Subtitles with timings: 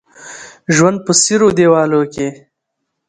[0.75, 2.27] ژوند په څيرو دېوالو کې